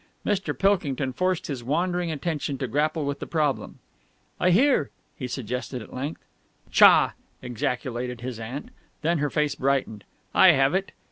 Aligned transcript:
Mr. 0.25 0.57
Pilkington 0.57 1.13
forced 1.13 1.45
his 1.45 1.63
wandering 1.63 2.09
attention 2.11 2.57
to 2.57 2.65
grapple 2.67 3.05
with 3.05 3.19
the 3.19 3.27
problem. 3.27 3.77
"'I 4.39 4.49
hear,'" 4.49 4.89
he 5.15 5.27
suggested 5.27 5.79
at 5.79 5.93
length. 5.93 6.23
"Tchah!" 6.71 7.13
ejaculated 7.43 8.21
his 8.21 8.39
aunt. 8.39 8.69
Then 9.03 9.19
her 9.19 9.29
face 9.29 9.53
brightened. 9.53 10.03
"I 10.33 10.53
have 10.53 10.73
it. 10.73 10.91